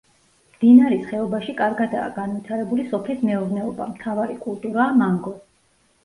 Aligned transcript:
მდინარის 0.51 1.01
ხეობაში 1.09 1.53
კარგადაა 1.59 2.07
განვითარებული 2.15 2.85
სოფლის 2.93 3.21
მეურნეობა, 3.27 3.87
მთავარი 3.91 4.39
კულტურაა 4.47 4.97
მანგო. 5.03 5.35